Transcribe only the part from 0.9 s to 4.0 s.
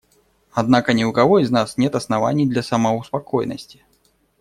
ни у кого из нас нет оснований для самоуспокоенности.